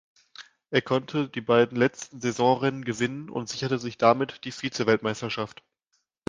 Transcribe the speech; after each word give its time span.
Er 0.71 0.81
konnte 0.81 1.29
die 1.29 1.41
beiden 1.41 1.77
letzten 1.77 2.21
Saisonrennen 2.21 2.85
gewinnen 2.85 3.29
und 3.29 3.47
sicherte 3.49 3.77
sich 3.77 3.99
damit 3.99 4.45
die 4.45 4.51
Vize-Weltmeisterschaft. 4.51 5.61